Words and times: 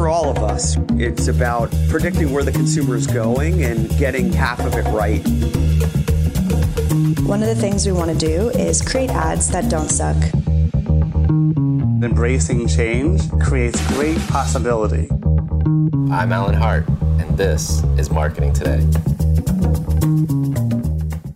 For 0.00 0.08
all 0.08 0.30
of 0.30 0.38
us, 0.38 0.78
it's 0.92 1.28
about 1.28 1.70
predicting 1.90 2.32
where 2.32 2.42
the 2.42 2.52
consumer 2.52 2.96
is 2.96 3.06
going 3.06 3.64
and 3.64 3.86
getting 3.98 4.32
half 4.32 4.58
of 4.60 4.74
it 4.74 4.84
right. 4.84 5.20
One 7.28 7.42
of 7.42 7.48
the 7.48 7.54
things 7.54 7.84
we 7.84 7.92
want 7.92 8.10
to 8.10 8.16
do 8.16 8.48
is 8.58 8.80
create 8.80 9.10
ads 9.10 9.50
that 9.50 9.68
don't 9.68 9.90
suck. 9.90 10.16
Embracing 12.02 12.66
change 12.66 13.30
creates 13.42 13.86
great 13.88 14.18
possibility. 14.28 15.06
I'm 16.10 16.32
Alan 16.32 16.54
Hart, 16.54 16.88
and 16.88 17.36
this 17.36 17.84
is 17.98 18.10
Marketing 18.10 18.54
Today. 18.54 18.78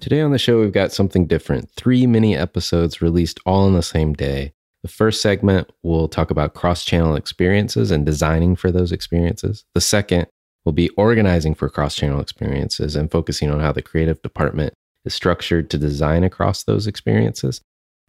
Today 0.01 0.23
on 0.23 0.31
the 0.31 0.39
show, 0.39 0.59
we've 0.59 0.73
got 0.73 0.91
something 0.91 1.27
different. 1.27 1.71
Three 1.73 2.07
mini 2.07 2.35
episodes 2.35 3.03
released 3.03 3.41
all 3.45 3.67
on 3.67 3.75
the 3.75 3.83
same 3.83 4.15
day. 4.15 4.55
The 4.85 4.89
first 4.89 5.23
segment 5.23 5.73
will 5.83 6.09
talk 6.09 6.31
about 6.31 6.53
cross 6.53 6.85
channel 6.85 7.17
experiences 7.17 7.91
and 7.91 8.05
designing 8.05 8.55
for 8.55 8.71
those 8.71 8.93
experiences. 8.93 9.65
The 9.73 9.81
second 9.81 10.27
will 10.67 10.75
be 10.75 10.91
organizing 10.91 11.55
for 11.55 11.71
cross 11.71 11.97
channel 11.97 12.21
experiences 12.21 12.95
and 12.95 13.11
focusing 13.11 13.51
on 13.51 13.61
how 13.61 13.73
the 13.73 13.81
creative 13.81 14.21
department 14.21 14.75
is 15.07 15.15
structured 15.15 15.71
to 15.71 15.79
design 15.79 16.23
across 16.23 16.65
those 16.65 16.87
experiences. 16.87 17.63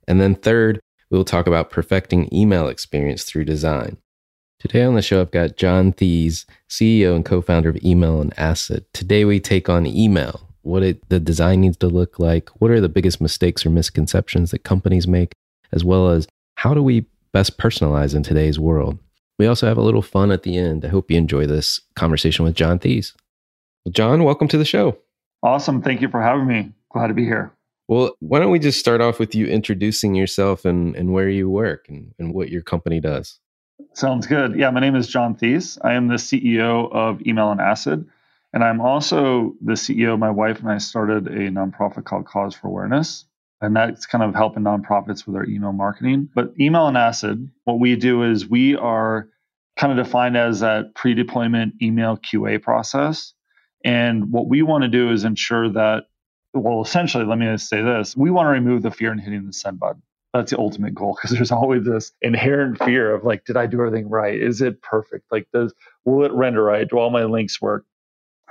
And 0.05 0.19
then 0.19 0.35
third, 0.35 0.81
we 1.09 1.17
will 1.17 1.23
talk 1.23 1.47
about 1.47 1.69
perfecting 1.69 2.27
email 2.35 2.67
experience 2.67 3.23
through 3.23 3.45
design. 3.45 3.95
Today 4.59 4.83
on 4.83 4.95
the 4.95 5.01
show, 5.01 5.21
I've 5.21 5.31
got 5.31 5.55
John 5.55 5.93
Thies, 5.93 6.45
CEO 6.69 7.15
and 7.15 7.23
co 7.23 7.41
founder 7.41 7.69
of 7.69 7.81
Email 7.85 8.19
on 8.19 8.33
Acid. 8.35 8.83
Today, 8.91 9.23
we 9.23 9.39
take 9.39 9.69
on 9.69 9.87
email, 9.87 10.49
what 10.61 10.83
it, 10.83 11.07
the 11.07 11.21
design 11.21 11.61
needs 11.61 11.77
to 11.77 11.87
look 11.87 12.19
like, 12.19 12.49
what 12.59 12.69
are 12.69 12.81
the 12.81 12.89
biggest 12.89 13.21
mistakes 13.21 13.65
or 13.65 13.69
misconceptions 13.69 14.51
that 14.51 14.65
companies 14.65 15.07
make, 15.07 15.31
as 15.71 15.85
well 15.85 16.09
as 16.09 16.27
how 16.55 16.73
do 16.73 16.81
we 16.81 17.05
best 17.35 17.57
personalize 17.57 18.15
in 18.15 18.23
today's 18.23 18.57
world. 18.57 18.97
We 19.37 19.45
also 19.45 19.67
have 19.67 19.77
a 19.77 19.81
little 19.81 20.01
fun 20.01 20.31
at 20.31 20.43
the 20.43 20.57
end. 20.57 20.85
I 20.85 20.87
hope 20.87 21.11
you 21.11 21.17
enjoy 21.17 21.45
this 21.45 21.81
conversation 21.95 22.45
with 22.45 22.55
John 22.55 22.79
Thies. 22.79 23.13
John, 23.89 24.23
welcome 24.23 24.47
to 24.47 24.57
the 24.57 24.63
show. 24.63 24.97
Awesome. 25.43 25.81
Thank 25.81 26.01
you 26.01 26.07
for 26.07 26.21
having 26.21 26.47
me. 26.47 26.71
Glad 26.93 27.07
to 27.07 27.13
be 27.13 27.25
here. 27.25 27.51
Well, 27.89 28.15
why 28.21 28.39
don't 28.39 28.51
we 28.51 28.59
just 28.59 28.79
start 28.79 29.01
off 29.01 29.19
with 29.19 29.35
you 29.35 29.47
introducing 29.47 30.15
yourself 30.15 30.63
and, 30.63 30.95
and 30.95 31.11
where 31.11 31.27
you 31.27 31.49
work 31.49 31.89
and, 31.89 32.13
and 32.17 32.33
what 32.33 32.47
your 32.47 32.61
company 32.61 33.01
does? 33.01 33.37
Sounds 33.91 34.25
good. 34.25 34.55
Yeah, 34.55 34.69
my 34.69 34.79
name 34.79 34.95
is 34.95 35.09
John 35.09 35.35
Thies. 35.35 35.77
I 35.83 35.95
am 35.95 36.07
the 36.07 36.15
CEO 36.15 36.89
of 36.93 37.21
Email 37.27 37.47
on 37.47 37.59
Acid. 37.59 38.07
And 38.53 38.63
I'm 38.63 38.79
also 38.79 39.53
the 39.61 39.73
CEO. 39.73 40.17
My 40.17 40.31
wife 40.31 40.61
and 40.61 40.71
I 40.71 40.77
started 40.77 41.27
a 41.27 41.49
nonprofit 41.51 42.05
called 42.05 42.25
Cause 42.25 42.55
for 42.55 42.69
Awareness. 42.69 43.25
And 43.61 43.75
that's 43.75 44.05
kind 44.05 44.23
of 44.23 44.35
helping 44.35 44.63
nonprofits 44.63 45.25
with 45.25 45.35
their 45.35 45.47
email 45.47 45.71
marketing. 45.71 46.29
But 46.35 46.53
Email 46.59 46.83
on 46.83 46.97
Acid, 46.97 47.49
what 47.63 47.79
we 47.79 47.95
do 47.95 48.23
is 48.23 48.47
we 48.47 48.75
are 48.75 49.29
kind 49.77 49.97
of 49.97 50.05
defined 50.05 50.37
as 50.37 50.59
that 50.59 50.93
pre 50.95 51.13
deployment 51.13 51.75
email 51.81 52.17
QA 52.17 52.61
process. 52.61 53.33
And 53.83 54.31
what 54.31 54.47
we 54.47 54.61
want 54.61 54.83
to 54.83 54.87
do 54.87 55.11
is 55.11 55.23
ensure 55.23 55.69
that, 55.69 56.05
well, 56.53 56.81
essentially, 56.81 57.25
let 57.25 57.37
me 57.37 57.45
just 57.45 57.69
say 57.69 57.81
this 57.81 58.15
we 58.15 58.31
want 58.31 58.47
to 58.47 58.51
remove 58.51 58.81
the 58.81 58.91
fear 58.91 59.11
in 59.11 59.19
hitting 59.19 59.45
the 59.45 59.53
send 59.53 59.79
button. 59.79 60.01
That's 60.33 60.51
the 60.51 60.59
ultimate 60.59 60.93
goal 60.93 61.15
because 61.15 61.31
there's 61.37 61.51
always 61.51 61.85
this 61.85 62.11
inherent 62.21 62.83
fear 62.83 63.13
of 63.15 63.23
like 63.23 63.45
did 63.45 63.55
i 63.55 63.67
do 63.67 63.79
everything 63.79 64.09
right? 64.09 64.39
Is 64.39 64.61
it 64.61 64.81
perfect? 64.81 65.25
Like 65.31 65.47
does 65.53 65.73
will 66.03 66.25
it 66.25 66.31
render 66.33 66.63
right? 66.63 66.87
Do 66.87 66.97
all 66.97 67.09
my 67.09 67.23
links 67.23 67.61
work? 67.61 67.85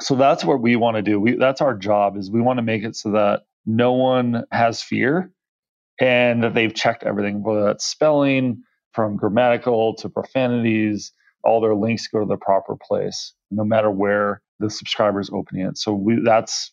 So 0.00 0.14
that's 0.14 0.44
what 0.44 0.60
we 0.60 0.76
want 0.76 0.96
to 0.96 1.02
do. 1.02 1.20
We 1.20 1.36
that's 1.36 1.60
our 1.60 1.74
job 1.74 2.16
is 2.16 2.30
we 2.30 2.40
want 2.40 2.58
to 2.58 2.62
make 2.62 2.84
it 2.84 2.96
so 2.96 3.10
that 3.12 3.42
no 3.66 3.92
one 3.92 4.44
has 4.50 4.82
fear 4.82 5.30
and 6.00 6.42
that 6.42 6.54
they've 6.54 6.74
checked 6.74 7.04
everything 7.04 7.42
whether 7.42 7.64
that's 7.64 7.86
spelling 7.86 8.62
from 8.92 9.16
grammatical 9.16 9.94
to 9.94 10.08
profanities 10.08 11.12
all 11.44 11.60
their 11.60 11.74
links 11.74 12.08
go 12.08 12.20
to 12.20 12.26
the 12.26 12.36
proper 12.36 12.76
place 12.80 13.34
no 13.50 13.64
matter 13.64 13.90
where 13.90 14.42
the 14.60 14.70
subscriber 14.70 15.20
is 15.20 15.30
opening 15.32 15.66
it 15.66 15.76
so 15.76 15.92
we 15.92 16.20
that's 16.24 16.72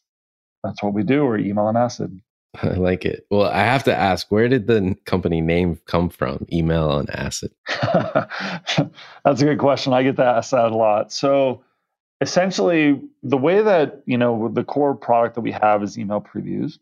that's 0.63 0.81
what 0.83 0.93
we 0.93 1.03
do 1.03 1.23
or 1.23 1.37
email 1.37 1.65
on 1.65 1.77
acid 1.77 2.11
I 2.61 2.73
like 2.73 3.05
it. 3.05 3.25
Well, 3.31 3.49
I 3.49 3.63
have 3.63 3.83
to 3.85 3.95
ask, 3.95 4.29
where 4.29 4.49
did 4.49 4.67
the 4.67 4.95
company 5.05 5.41
name 5.41 5.79
come 5.85 6.09
from? 6.09 6.45
Email 6.51 6.89
on 6.89 7.09
acid. 7.09 7.51
That's 7.81 9.41
a 9.41 9.45
good 9.45 9.59
question. 9.59 9.93
I 9.93 10.03
get 10.03 10.17
that 10.17 10.37
asked 10.37 10.51
that 10.51 10.71
a 10.71 10.75
lot. 10.75 11.13
So, 11.13 11.63
essentially, 12.21 13.01
the 13.23 13.37
way 13.37 13.61
that 13.61 14.03
you 14.05 14.17
know 14.17 14.49
the 14.53 14.63
core 14.63 14.95
product 14.95 15.35
that 15.35 15.41
we 15.41 15.51
have 15.51 15.83
is 15.83 15.97
email 15.97 16.21
previews. 16.21 16.77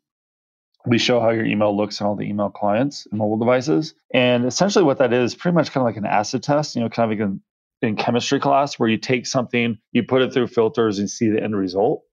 We 0.85 0.97
show 0.97 1.19
how 1.19 1.29
your 1.29 1.45
email 1.45 1.75
looks 1.75 1.99
on 1.99 2.07
all 2.07 2.15
the 2.15 2.23
email 2.23 2.49
clients 2.49 3.05
and 3.07 3.19
mobile 3.19 3.37
devices, 3.37 3.95
and 4.13 4.45
essentially, 4.45 4.85
what 4.85 4.99
that 4.99 5.13
is 5.13 5.35
pretty 5.35 5.55
much 5.55 5.71
kind 5.71 5.81
of 5.81 5.85
like 5.85 5.97
an 5.97 6.05
acid 6.05 6.43
test. 6.43 6.75
You 6.75 6.81
know, 6.81 6.89
kind 6.89 7.11
of 7.11 7.17
like 7.17 7.27
in, 7.27 7.41
in 7.81 7.95
chemistry 7.95 8.39
class 8.39 8.77
where 8.77 8.89
you 8.89 8.97
take 8.97 9.25
something, 9.25 9.77
you 9.91 10.03
put 10.03 10.21
it 10.21 10.33
through 10.33 10.47
filters, 10.47 10.99
and 10.99 11.09
see 11.09 11.29
the 11.29 11.41
end 11.41 11.55
result. 11.55 12.03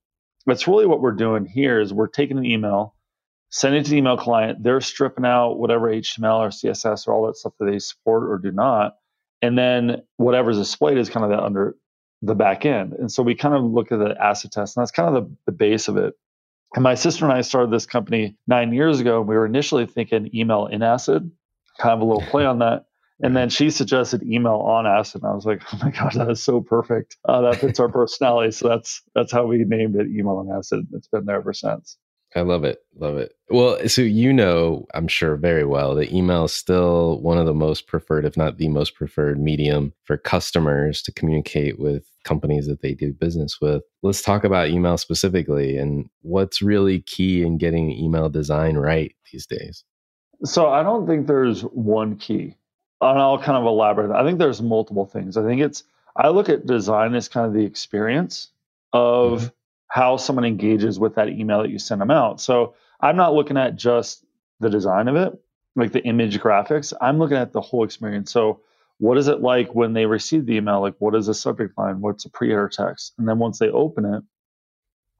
That's 0.46 0.68
really 0.68 0.86
what 0.86 1.00
we're 1.00 1.12
doing 1.12 1.44
here. 1.44 1.80
Is 1.80 1.92
we're 1.92 2.08
taking 2.08 2.38
an 2.38 2.46
email 2.46 2.94
sending 3.50 3.80
it 3.80 3.84
to 3.84 3.90
the 3.90 3.96
email 3.96 4.16
client. 4.16 4.62
They're 4.62 4.80
stripping 4.80 5.24
out 5.24 5.58
whatever 5.58 5.88
HTML 5.88 6.40
or 6.40 6.48
CSS 6.48 7.06
or 7.06 7.14
all 7.14 7.26
that 7.26 7.36
stuff 7.36 7.54
that 7.58 7.66
they 7.66 7.78
support 7.78 8.28
or 8.28 8.38
do 8.38 8.52
not. 8.52 8.96
And 9.42 9.56
then 9.56 10.02
whatever's 10.16 10.58
displayed 10.58 10.98
is 10.98 11.10
kind 11.10 11.24
of 11.24 11.30
the 11.30 11.42
under 11.42 11.76
the 12.22 12.34
back 12.34 12.64
end. 12.64 12.92
And 12.94 13.10
so 13.10 13.22
we 13.22 13.34
kind 13.34 13.54
of 13.54 13.64
look 13.64 13.92
at 13.92 13.98
the 13.98 14.14
acid 14.20 14.52
test, 14.52 14.76
and 14.76 14.82
that's 14.82 14.90
kind 14.90 15.14
of 15.14 15.24
the, 15.24 15.36
the 15.46 15.52
base 15.52 15.88
of 15.88 15.96
it. 15.96 16.14
And 16.74 16.82
my 16.82 16.94
sister 16.94 17.24
and 17.24 17.32
I 17.32 17.40
started 17.42 17.70
this 17.70 17.86
company 17.86 18.36
nine 18.46 18.72
years 18.72 19.00
ago. 19.00 19.20
And 19.20 19.28
we 19.28 19.36
were 19.36 19.46
initially 19.46 19.86
thinking 19.86 20.30
email 20.34 20.66
in 20.66 20.82
acid, 20.82 21.30
kind 21.78 21.94
of 21.94 22.00
a 22.00 22.04
little 22.04 22.28
play 22.28 22.44
on 22.44 22.58
that. 22.58 22.86
And 23.22 23.34
then 23.34 23.48
she 23.48 23.70
suggested 23.70 24.22
email 24.22 24.56
on 24.56 24.86
acid. 24.86 25.22
And 25.22 25.30
I 25.30 25.34
was 25.34 25.46
like, 25.46 25.62
oh 25.72 25.78
my 25.82 25.90
God, 25.90 26.12
that 26.14 26.30
is 26.30 26.42
so 26.42 26.60
perfect. 26.60 27.16
Uh, 27.24 27.40
that 27.42 27.60
fits 27.60 27.80
our 27.80 27.88
personality. 27.88 28.50
So 28.50 28.68
that's 28.68 29.02
that's 29.14 29.32
how 29.32 29.46
we 29.46 29.58
named 29.58 29.96
it 29.96 30.08
email 30.08 30.36
on 30.36 30.54
acid. 30.54 30.86
It's 30.92 31.08
been 31.08 31.24
there 31.24 31.36
ever 31.36 31.54
since. 31.54 31.96
I 32.36 32.42
love 32.42 32.64
it. 32.64 32.84
Love 32.94 33.16
it. 33.16 33.32
Well, 33.48 33.88
so 33.88 34.02
you 34.02 34.30
know, 34.30 34.86
I'm 34.92 35.08
sure 35.08 35.36
very 35.36 35.64
well 35.64 35.94
that 35.94 36.12
email 36.12 36.44
is 36.44 36.52
still 36.52 37.18
one 37.22 37.38
of 37.38 37.46
the 37.46 37.54
most 37.54 37.86
preferred, 37.86 38.26
if 38.26 38.36
not 38.36 38.58
the 38.58 38.68
most 38.68 38.94
preferred 38.94 39.40
medium 39.40 39.94
for 40.04 40.18
customers 40.18 41.00
to 41.02 41.12
communicate 41.12 41.78
with 41.78 42.04
companies 42.24 42.66
that 42.66 42.82
they 42.82 42.92
do 42.92 43.14
business 43.14 43.58
with. 43.58 43.82
Let's 44.02 44.20
talk 44.20 44.44
about 44.44 44.68
email 44.68 44.98
specifically 44.98 45.78
and 45.78 46.10
what's 46.20 46.60
really 46.60 47.00
key 47.00 47.42
in 47.42 47.56
getting 47.56 47.90
email 47.90 48.28
design 48.28 48.76
right 48.76 49.14
these 49.32 49.46
days. 49.46 49.82
So 50.44 50.68
I 50.68 50.82
don't 50.82 51.06
think 51.06 51.26
there's 51.26 51.62
one 51.62 52.16
key. 52.16 52.54
And 53.00 53.18
I'll 53.18 53.38
kind 53.38 53.56
of 53.56 53.64
elaborate. 53.64 54.10
I 54.14 54.24
think 54.24 54.38
there's 54.38 54.60
multiple 54.60 55.06
things. 55.06 55.38
I 55.38 55.42
think 55.42 55.62
it's 55.62 55.84
I 56.18 56.28
look 56.28 56.50
at 56.50 56.66
design 56.66 57.14
as 57.14 57.28
kind 57.28 57.46
of 57.46 57.54
the 57.54 57.64
experience 57.64 58.50
of 58.92 59.40
mm-hmm 59.40 59.55
how 59.96 60.18
someone 60.18 60.44
engages 60.44 61.00
with 61.00 61.14
that 61.14 61.30
email 61.30 61.62
that 61.62 61.70
you 61.70 61.78
send 61.78 62.02
them 62.02 62.10
out. 62.10 62.38
So 62.38 62.74
I'm 63.00 63.16
not 63.16 63.32
looking 63.32 63.56
at 63.56 63.76
just 63.76 64.26
the 64.60 64.68
design 64.68 65.08
of 65.08 65.16
it, 65.16 65.32
like 65.74 65.92
the 65.92 66.04
image 66.04 66.38
graphics. 66.38 66.92
I'm 67.00 67.18
looking 67.18 67.38
at 67.38 67.54
the 67.54 67.62
whole 67.62 67.82
experience. 67.82 68.30
So 68.30 68.60
what 68.98 69.16
is 69.16 69.26
it 69.26 69.40
like 69.40 69.74
when 69.74 69.94
they 69.94 70.04
receive 70.04 70.44
the 70.44 70.56
email? 70.56 70.82
Like 70.82 70.96
what 70.98 71.14
is 71.14 71.28
the 71.28 71.32
subject 71.32 71.78
line? 71.78 72.02
What's 72.02 72.24
the 72.24 72.28
pre-header 72.28 72.68
text? 72.68 73.14
And 73.16 73.26
then 73.26 73.38
once 73.38 73.58
they 73.58 73.70
open 73.70 74.04
it, 74.04 74.22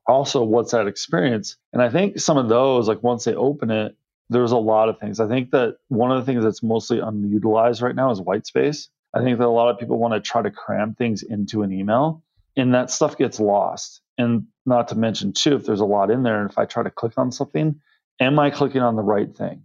also 0.07 0.45
what's 0.45 0.73
that 0.73 0.87
experience? 0.87 1.57
And 1.73 1.81
I 1.81 1.89
think 1.89 2.21
some 2.21 2.37
of 2.37 2.51
those, 2.51 2.87
like 2.87 3.03
once 3.03 3.25
they 3.25 3.35
open 3.35 3.71
it, 3.71 3.97
there's 4.29 4.53
a 4.53 4.59
lot 4.59 4.91
of 4.91 4.99
things. 4.99 5.21
I 5.21 5.27
think 5.27 5.53
that 5.53 5.79
one 5.89 6.13
of 6.13 6.19
the 6.19 6.31
things 6.31 6.45
that's 6.45 6.63
mostly 6.63 7.01
unutilized 7.01 7.81
right 7.81 7.95
now 7.95 8.11
is 8.11 8.21
white 8.21 8.47
space. 8.47 8.91
I 9.15 9.23
think 9.23 9.39
that 9.39 9.47
a 9.47 9.49
lot 9.49 9.71
of 9.71 9.79
people 9.79 9.97
want 9.97 10.13
to 10.13 10.21
try 10.21 10.43
to 10.43 10.51
cram 10.51 10.95
things 10.95 11.23
into 11.23 11.63
an 11.63 11.73
email 11.73 12.23
and 12.59 12.75
that 12.75 12.91
stuff 12.91 13.17
gets 13.17 13.41
lost. 13.41 14.03
And 14.19 14.49
not 14.67 14.89
to 14.89 14.95
mention, 14.95 15.33
too, 15.33 15.57
if 15.57 15.65
there's 15.65 15.81
a 15.81 15.87
lot 15.87 16.11
in 16.11 16.23
there, 16.23 16.41
and 16.41 16.51
if 16.51 16.59
I 16.59 16.65
try 16.65 16.83
to 16.83 16.91
click 16.91 17.13
on 17.17 17.33
something, 17.33 17.81
am 18.21 18.39
I 18.39 18.51
clicking 18.51 18.83
on 18.83 18.97
the 18.97 19.03
right 19.03 19.35
thing? 19.35 19.63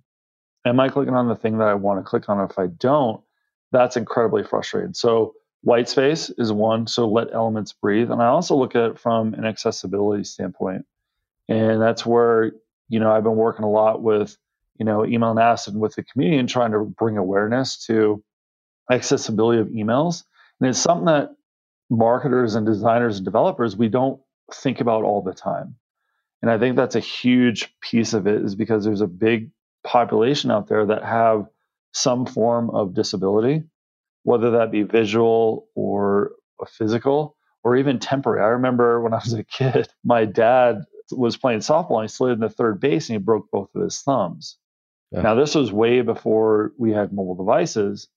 Am 0.66 0.80
I 0.80 0.90
clicking 0.90 1.16
on 1.16 1.28
the 1.28 1.36
thing 1.36 1.58
that 1.58 1.68
I 1.68 1.74
want 1.74 2.00
to 2.00 2.10
click 2.10 2.30
on? 2.30 2.40
If 2.50 2.60
I 2.60 2.68
don't, 2.68 3.22
that's 3.72 3.98
incredibly 3.98 4.44
frustrating. 4.44 4.94
So, 4.94 5.34
white 5.62 5.90
space 5.90 6.30
is 6.30 6.52
one. 6.52 6.88
So, 6.88 7.08
let 7.08 7.34
elements 7.34 7.74
breathe. 7.74 8.12
And 8.12 8.22
I 8.22 8.28
also 8.28 8.56
look 8.56 8.76
at 8.76 8.92
it 8.92 9.00
from 9.00 9.34
an 9.34 9.46
accessibility 9.46 10.24
standpoint. 10.24 10.86
And 11.50 11.82
that's 11.82 12.06
where, 12.06 12.52
you 12.90 13.00
know, 13.00 13.12
I've 13.12 13.24
been 13.24 13.36
working 13.36 13.66
a 13.66 13.70
lot 13.70 14.02
with, 14.02 14.38
you 14.78 14.86
know, 14.86 15.06
email 15.06 15.30
on 15.30 15.40
acid 15.40 15.76
with 15.76 15.96
the 15.96 16.04
community 16.04 16.40
and 16.40 16.48
trying 16.48 16.72
to 16.72 16.80
bring 16.80 17.18
awareness 17.18 17.86
to 17.88 18.24
accessibility 18.92 19.60
of 19.60 19.68
emails. 19.68 20.24
And 20.60 20.70
it's 20.70 20.80
something 20.80 21.06
that 21.06 21.30
marketers 21.90 22.56
and 22.56 22.66
designers 22.66 23.18
and 23.18 23.26
developers 23.26 23.76
we 23.76 23.90
don't 23.90 24.22
think 24.54 24.82
about 24.82 25.04
all 25.04 25.22
the 25.22 25.34
time. 25.34 25.76
And 26.42 26.50
I 26.50 26.58
think 26.58 26.76
that's 26.76 26.96
a 26.96 27.02
huge 27.02 27.74
piece 27.82 28.14
of 28.14 28.28
it 28.28 28.44
is 28.44 28.56
because 28.56 28.84
there's 28.84 29.02
a 29.02 29.08
big 29.08 29.52
population 29.84 30.52
out 30.52 30.68
there 30.68 30.86
that 30.88 31.04
have 31.04 31.48
some 31.94 32.26
form 32.26 32.70
of 32.72 32.94
disability, 32.94 33.64
whether 34.24 34.52
that 34.52 34.72
be 34.72 34.84
visual 34.84 35.68
or 35.76 36.32
physical 36.68 37.36
or 37.64 37.78
even 37.78 38.00
temporary. 38.00 38.42
I 38.44 38.50
remember 38.50 39.02
when 39.02 39.14
I 39.14 39.18
was 39.18 39.34
a 39.34 39.44
kid, 39.44 39.88
my 40.04 40.26
dad 40.26 40.84
was 41.12 41.38
playing 41.38 41.60
softball 41.60 42.00
and 42.00 42.10
he 42.10 42.14
slid 42.14 42.34
in 42.34 42.40
the 42.40 42.50
third 42.50 42.80
base 42.80 43.10
and 43.10 43.20
he 43.20 43.24
broke 43.24 43.52
both 43.52 43.70
of 43.76 43.84
his 43.84 44.00
thumbs. 44.00 44.58
Yeah. 45.12 45.22
Now, 45.22 45.36
this 45.36 45.56
was 45.56 45.72
way 45.72 46.02
before 46.02 46.72
we 46.78 46.92
had 46.92 47.12
mobile 47.12 47.36
devices. 47.36 48.08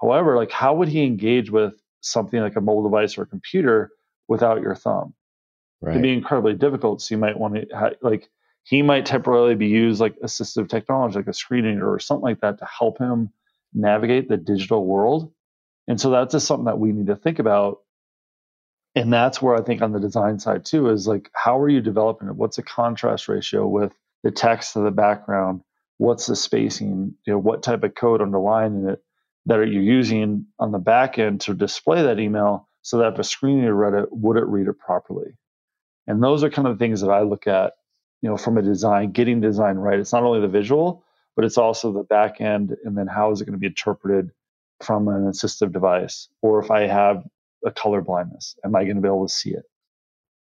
However, 0.00 0.36
like 0.36 0.52
how 0.52 0.74
would 0.74 0.88
he 0.88 1.04
engage 1.04 1.50
with 1.50 1.74
something 2.04 2.40
like 2.40 2.56
a 2.56 2.60
mobile 2.60 2.84
device 2.84 3.18
or 3.18 3.22
a 3.22 3.26
computer 3.26 3.90
without 4.28 4.60
your 4.60 4.74
thumb. 4.74 5.14
Right. 5.84 5.92
It'd 5.92 6.02
be 6.02 6.12
incredibly 6.12 6.54
difficult. 6.54 7.02
So 7.02 7.14
you 7.14 7.18
might 7.18 7.38
want 7.38 7.54
to 7.54 7.96
like 8.00 8.28
he 8.62 8.82
might 8.82 9.06
temporarily 9.06 9.54
be 9.54 9.66
used 9.66 10.00
like 10.00 10.18
assistive 10.20 10.68
technology, 10.68 11.16
like 11.16 11.26
a 11.26 11.32
screen 11.32 11.64
reader 11.64 11.92
or 11.92 11.98
something 11.98 12.24
like 12.24 12.40
that, 12.40 12.58
to 12.58 12.64
help 12.66 12.98
him 12.98 13.30
navigate 13.72 14.28
the 14.28 14.36
digital 14.36 14.84
world. 14.84 15.32
And 15.86 16.00
so 16.00 16.10
that's 16.10 16.32
just 16.32 16.46
something 16.46 16.64
that 16.66 16.78
we 16.78 16.92
need 16.92 17.08
to 17.08 17.16
think 17.16 17.38
about. 17.38 17.80
And 18.94 19.12
that's 19.12 19.42
where 19.42 19.56
I 19.56 19.62
think 19.62 19.82
on 19.82 19.92
the 19.92 20.00
design 20.00 20.38
side 20.38 20.64
too 20.64 20.88
is 20.88 21.06
like 21.06 21.30
how 21.34 21.58
are 21.58 21.68
you 21.68 21.80
developing 21.80 22.28
it? 22.28 22.36
What's 22.36 22.56
the 22.56 22.62
contrast 22.62 23.28
ratio 23.28 23.66
with 23.66 23.92
the 24.22 24.30
text 24.30 24.72
to 24.72 24.80
the 24.80 24.90
background? 24.90 25.62
What's 25.98 26.26
the 26.26 26.36
spacing? 26.36 27.14
You 27.26 27.32
know, 27.34 27.38
what 27.38 27.62
type 27.62 27.82
of 27.82 27.94
code 27.94 28.22
underlying 28.22 28.88
it? 28.88 29.02
that 29.46 29.58
are 29.58 29.64
you're 29.64 29.82
using 29.82 30.46
on 30.58 30.72
the 30.72 30.78
back 30.78 31.18
end 31.18 31.42
to 31.42 31.54
display 31.54 32.02
that 32.02 32.18
email 32.18 32.68
so 32.82 32.98
that 32.98 33.12
if 33.12 33.18
a 33.18 33.24
screen 33.24 33.60
reader 33.60 33.74
read 33.74 33.94
it, 33.94 34.08
would 34.10 34.36
it 34.36 34.46
read 34.46 34.68
it 34.68 34.78
properly? 34.78 35.36
And 36.06 36.22
those 36.22 36.44
are 36.44 36.50
kind 36.50 36.68
of 36.68 36.78
the 36.78 36.84
things 36.84 37.00
that 37.00 37.10
I 37.10 37.22
look 37.22 37.46
at, 37.46 37.74
you 38.22 38.28
know, 38.28 38.36
from 38.36 38.58
a 38.58 38.62
design, 38.62 39.12
getting 39.12 39.40
design 39.40 39.76
right. 39.76 39.98
It's 39.98 40.12
not 40.12 40.22
only 40.22 40.40
the 40.40 40.48
visual, 40.48 41.04
but 41.36 41.44
it's 41.44 41.58
also 41.58 41.92
the 41.92 42.02
back 42.02 42.40
end 42.40 42.76
and 42.84 42.96
then 42.96 43.06
how 43.06 43.30
is 43.30 43.40
it 43.40 43.44
going 43.44 43.54
to 43.54 43.58
be 43.58 43.66
interpreted 43.66 44.30
from 44.82 45.08
an 45.08 45.24
assistive 45.24 45.72
device? 45.72 46.28
Or 46.42 46.62
if 46.62 46.70
I 46.70 46.86
have 46.86 47.24
a 47.64 47.70
color 47.70 48.02
blindness, 48.02 48.56
am 48.64 48.76
I 48.76 48.84
going 48.84 48.96
to 48.96 49.02
be 49.02 49.08
able 49.08 49.26
to 49.26 49.32
see 49.32 49.50
it? 49.50 49.64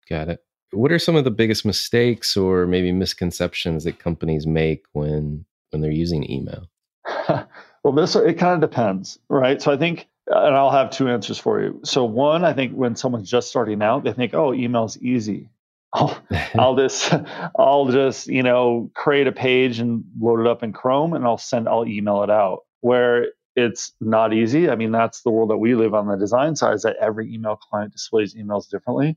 Got 0.08 0.28
it. 0.28 0.40
What 0.72 0.90
are 0.90 0.98
some 0.98 1.16
of 1.16 1.24
the 1.24 1.30
biggest 1.30 1.64
mistakes 1.64 2.36
or 2.36 2.66
maybe 2.66 2.92
misconceptions 2.92 3.84
that 3.84 3.98
companies 3.98 4.46
make 4.46 4.84
when 4.92 5.44
when 5.70 5.80
they're 5.80 5.90
using 5.90 6.30
email? 6.30 6.68
Well, 7.82 7.92
this 7.92 8.14
it 8.14 8.38
kind 8.38 8.62
of 8.62 8.70
depends, 8.70 9.18
right? 9.28 9.60
So 9.60 9.72
I 9.72 9.76
think, 9.76 10.08
and 10.28 10.54
I'll 10.54 10.70
have 10.70 10.90
two 10.90 11.08
answers 11.08 11.38
for 11.38 11.60
you. 11.60 11.80
So 11.84 12.04
one, 12.04 12.44
I 12.44 12.52
think 12.52 12.74
when 12.74 12.94
someone's 12.94 13.30
just 13.30 13.48
starting 13.48 13.82
out, 13.82 14.04
they 14.04 14.12
think, 14.12 14.34
oh, 14.34 14.54
email's 14.54 14.96
easy. 14.98 15.48
I'll, 15.92 16.22
I'll 16.54 16.76
just, 16.76 17.12
I'll 17.58 17.88
just, 17.88 18.26
you 18.26 18.42
know, 18.42 18.90
create 18.94 19.26
a 19.26 19.32
page 19.32 19.78
and 19.78 20.04
load 20.20 20.40
it 20.40 20.46
up 20.46 20.62
in 20.62 20.72
Chrome, 20.72 21.14
and 21.14 21.24
I'll 21.24 21.38
send, 21.38 21.68
I'll 21.68 21.86
email 21.86 22.22
it 22.22 22.30
out. 22.30 22.60
Where 22.80 23.28
it's 23.54 23.92
not 24.00 24.32
easy. 24.32 24.70
I 24.70 24.76
mean, 24.76 24.92
that's 24.92 25.22
the 25.22 25.30
world 25.30 25.50
that 25.50 25.58
we 25.58 25.74
live 25.74 25.94
on 25.94 26.08
the 26.08 26.16
design 26.16 26.56
side. 26.56 26.74
Is 26.74 26.82
that 26.82 26.96
every 27.00 27.32
email 27.32 27.56
client 27.56 27.92
displays 27.92 28.34
emails 28.34 28.68
differently, 28.68 29.16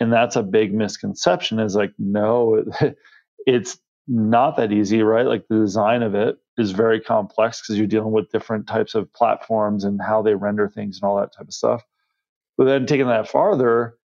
and 0.00 0.12
that's 0.12 0.36
a 0.36 0.42
big 0.42 0.74
misconception. 0.74 1.60
Is 1.60 1.76
like, 1.76 1.92
no, 1.98 2.64
it's 3.46 3.78
not 4.08 4.56
that 4.56 4.72
easy, 4.72 5.02
right? 5.02 5.26
Like 5.26 5.46
the 5.48 5.58
design 5.58 6.02
of 6.02 6.14
it 6.14 6.36
is 6.58 6.70
very 6.70 7.00
complex 7.00 7.60
because 7.60 7.76
you're 7.76 7.86
dealing 7.86 8.12
with 8.12 8.30
different 8.30 8.66
types 8.66 8.94
of 8.94 9.12
platforms 9.12 9.84
and 9.84 10.00
how 10.00 10.22
they 10.22 10.34
render 10.34 10.68
things 10.68 10.98
and 11.00 11.08
all 11.08 11.16
that 11.16 11.34
type 11.36 11.48
of 11.48 11.54
stuff. 11.54 11.84
But 12.56 12.64
then 12.64 12.86
taking 12.86 13.08
that 13.08 13.28
farther 13.28 13.98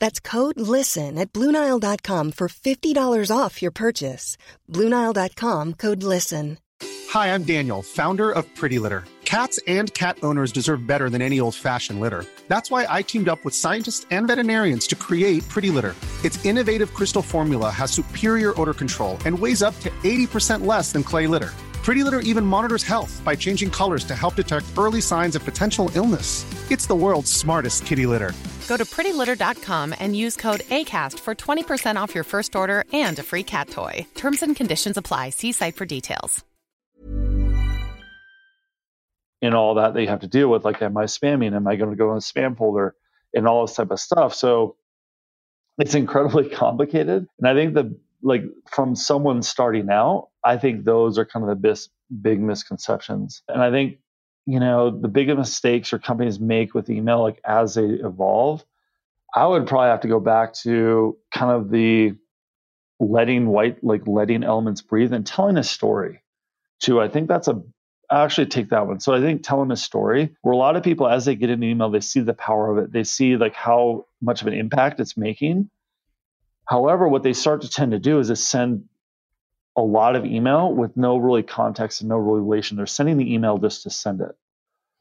That's 0.00 0.18
code 0.18 0.60
LISTEN 0.60 1.16
at 1.18 1.32
Bluenile.com 1.32 2.32
for 2.32 2.48
$50 2.48 3.30
off 3.36 3.62
your 3.62 3.70
purchase. 3.70 4.36
Bluenile.com 4.68 5.74
code 5.74 6.02
LISTEN. 6.02 6.58
Hi, 7.10 7.34
I'm 7.34 7.42
Daniel, 7.42 7.82
founder 7.82 8.30
of 8.30 8.44
Pretty 8.54 8.78
Litter. 8.78 9.04
Cats 9.24 9.60
and 9.68 9.92
cat 9.94 10.18
owners 10.24 10.50
deserve 10.50 10.86
better 10.86 11.08
than 11.08 11.22
any 11.22 11.38
old 11.38 11.54
fashioned 11.54 12.00
litter. 12.00 12.24
That's 12.48 12.70
why 12.70 12.86
I 12.88 13.02
teamed 13.02 13.28
up 13.28 13.44
with 13.44 13.54
scientists 13.54 14.06
and 14.10 14.26
veterinarians 14.26 14.86
to 14.88 14.96
create 14.96 15.48
Pretty 15.48 15.70
Litter. 15.70 15.94
Its 16.24 16.44
innovative 16.44 16.92
crystal 16.94 17.22
formula 17.22 17.70
has 17.70 17.92
superior 17.92 18.60
odor 18.60 18.74
control 18.74 19.18
and 19.24 19.38
weighs 19.38 19.62
up 19.62 19.78
to 19.80 19.90
80% 20.02 20.66
less 20.66 20.92
than 20.92 21.04
clay 21.04 21.26
litter. 21.26 21.50
Pretty 21.82 22.04
Litter 22.04 22.20
even 22.20 22.44
monitors 22.44 22.82
health 22.82 23.22
by 23.24 23.34
changing 23.34 23.70
colors 23.70 24.04
to 24.04 24.14
help 24.14 24.34
detect 24.34 24.66
early 24.76 25.00
signs 25.00 25.34
of 25.34 25.44
potential 25.44 25.90
illness. 25.94 26.44
It's 26.70 26.86
the 26.86 26.94
world's 26.94 27.32
smartest 27.32 27.86
kitty 27.86 28.06
litter. 28.06 28.32
Go 28.68 28.76
to 28.76 28.84
prettylitter.com 28.84 29.94
and 29.98 30.14
use 30.14 30.36
code 30.36 30.60
ACAST 30.60 31.18
for 31.18 31.34
20% 31.34 31.96
off 31.96 32.14
your 32.14 32.22
first 32.24 32.54
order 32.54 32.84
and 32.92 33.18
a 33.18 33.22
free 33.22 33.42
cat 33.42 33.68
toy. 33.68 34.06
Terms 34.14 34.42
and 34.42 34.54
conditions 34.54 34.96
apply. 34.96 35.30
See 35.30 35.50
site 35.52 35.74
for 35.74 35.86
details. 35.86 36.44
And 39.42 39.54
all 39.54 39.74
that 39.76 39.94
they 39.94 40.06
have 40.06 40.20
to 40.20 40.28
deal 40.28 40.48
with, 40.48 40.66
like, 40.66 40.82
am 40.82 40.96
I 40.98 41.04
spamming? 41.04 41.56
Am 41.56 41.66
I 41.66 41.76
going 41.76 41.90
to 41.90 41.96
go 41.96 42.10
in 42.10 42.16
the 42.16 42.20
spam 42.20 42.56
folder? 42.56 42.94
And 43.32 43.48
all 43.48 43.66
this 43.66 43.74
type 43.74 43.90
of 43.90 43.98
stuff. 43.98 44.34
So 44.34 44.76
it's 45.78 45.94
incredibly 45.94 46.48
complicated. 46.62 47.26
And 47.38 47.48
I 47.48 47.54
think 47.54 47.74
the 47.74 47.96
like 48.22 48.42
from 48.70 48.94
someone 48.94 49.42
starting 49.42 49.90
out, 49.90 50.28
I 50.44 50.56
think 50.56 50.84
those 50.84 51.18
are 51.18 51.24
kind 51.24 51.42
of 51.42 51.48
the 51.48 51.56
bis- 51.56 51.88
big 52.20 52.40
misconceptions. 52.40 53.42
And 53.48 53.62
I 53.62 53.70
think, 53.70 53.98
you 54.46 54.60
know, 54.60 54.90
the 54.90 55.08
biggest 55.08 55.38
mistakes 55.38 55.92
or 55.92 55.98
companies 55.98 56.40
make 56.40 56.74
with 56.74 56.90
email, 56.90 57.22
like 57.22 57.40
as 57.44 57.74
they 57.74 57.84
evolve, 57.84 58.64
I 59.34 59.46
would 59.46 59.66
probably 59.66 59.90
have 59.90 60.00
to 60.00 60.08
go 60.08 60.20
back 60.20 60.54
to 60.64 61.16
kind 61.32 61.52
of 61.52 61.70
the 61.70 62.14
letting 62.98 63.46
white, 63.46 63.82
like 63.82 64.06
letting 64.06 64.44
elements 64.44 64.82
breathe 64.82 65.12
and 65.12 65.26
telling 65.26 65.56
a 65.56 65.64
story 65.64 66.22
too. 66.80 67.00
I 67.00 67.08
think 67.08 67.28
that's 67.28 67.48
a 67.48 67.62
I 68.10 68.24
actually 68.24 68.46
take 68.46 68.70
that 68.70 68.88
one. 68.88 68.98
So 68.98 69.14
I 69.14 69.20
think 69.20 69.42
telling 69.42 69.70
a 69.70 69.76
story 69.76 70.34
where 70.42 70.52
a 70.52 70.56
lot 70.56 70.74
of 70.74 70.82
people, 70.82 71.06
as 71.06 71.24
they 71.24 71.36
get 71.36 71.48
an 71.48 71.62
email, 71.62 71.90
they 71.90 72.00
see 72.00 72.20
the 72.20 72.34
power 72.34 72.70
of 72.70 72.78
it. 72.84 72.92
They 72.92 73.04
see 73.04 73.36
like 73.36 73.54
how 73.54 74.06
much 74.20 74.40
of 74.40 74.48
an 74.48 74.54
impact 74.54 74.98
it's 74.98 75.16
making. 75.16 75.70
However, 76.66 77.08
what 77.08 77.22
they 77.22 77.32
start 77.32 77.62
to 77.62 77.70
tend 77.70 77.92
to 77.92 77.98
do 77.98 78.18
is 78.18 78.28
to 78.28 78.36
send 78.36 78.84
a 79.76 79.82
lot 79.82 80.16
of 80.16 80.24
email 80.24 80.72
with 80.72 80.96
no 80.96 81.16
really 81.16 81.42
context 81.42 82.00
and 82.00 82.08
no 82.08 82.16
real 82.16 82.44
relation. 82.44 82.76
They're 82.76 82.86
sending 82.86 83.16
the 83.16 83.32
email 83.32 83.58
just 83.58 83.84
to 83.84 83.90
send 83.90 84.20
it. 84.20 84.36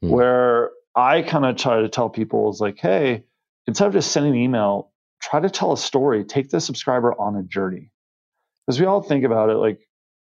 Hmm. 0.02 0.10
Where 0.10 0.72
I 0.96 1.22
kind 1.22 1.46
of 1.46 1.58
try 1.58 1.82
to 1.82 1.90
tell 1.90 2.10
people 2.10 2.50
is 2.50 2.60
like, 2.60 2.78
hey, 2.80 3.24
instead 3.68 3.88
of 3.88 3.94
just 3.94 4.12
sending 4.12 4.34
an 4.34 4.40
email, 4.40 4.92
try 5.22 5.40
to 5.40 5.50
tell 5.50 5.74
a 5.74 5.78
story. 5.78 6.24
Take 6.24 6.50
the 6.50 6.62
subscriber 6.62 7.14
on 7.14 7.36
a 7.36 7.44
journey. 7.44 7.92
Because 8.66 8.80
we 8.80 8.86
all 8.86 9.02
think 9.02 9.24
about 9.24 9.50
it 9.50 9.56
like, 9.56 9.80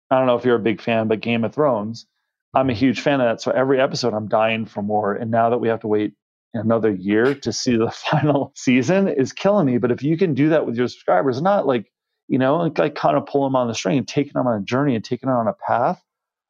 I 0.09 0.17
don't 0.17 0.27
know 0.27 0.37
if 0.37 0.45
you're 0.45 0.55
a 0.55 0.59
big 0.59 0.81
fan, 0.81 1.07
but 1.07 1.19
Game 1.19 1.43
of 1.43 1.53
Thrones, 1.53 2.07
I'm 2.53 2.69
a 2.69 2.73
huge 2.73 3.01
fan 3.01 3.19
of 3.19 3.27
that. 3.27 3.41
So 3.41 3.51
every 3.51 3.79
episode, 3.81 4.13
I'm 4.13 4.29
dying 4.29 4.65
for 4.65 4.81
more. 4.81 5.13
And 5.13 5.31
now 5.31 5.49
that 5.49 5.57
we 5.57 5.67
have 5.67 5.81
to 5.81 5.87
wait 5.87 6.13
another 6.53 6.91
year 6.91 7.35
to 7.35 7.53
see 7.53 7.77
the 7.77 7.91
final 8.11 8.51
season 8.55 9.07
is 9.07 9.33
killing 9.33 9.65
me. 9.65 9.77
But 9.77 9.91
if 9.91 10.03
you 10.03 10.17
can 10.17 10.33
do 10.33 10.49
that 10.49 10.65
with 10.65 10.75
your 10.75 10.87
subscribers, 10.87 11.41
not 11.41 11.67
like, 11.67 11.91
you 12.27 12.37
know, 12.37 12.57
like, 12.57 12.77
like 12.77 12.95
kind 12.95 13.17
of 13.17 13.25
pull 13.25 13.43
them 13.43 13.55
on 13.55 13.67
the 13.67 13.73
string 13.73 13.97
and 13.97 14.07
taking 14.07 14.33
them 14.33 14.47
on 14.47 14.61
a 14.61 14.63
journey 14.63 14.95
and 14.95 15.03
taking 15.03 15.27
them 15.27 15.37
on 15.37 15.47
a 15.47 15.53
path 15.53 16.01